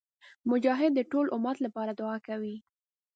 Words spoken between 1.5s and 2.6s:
لپاره دعا کوي.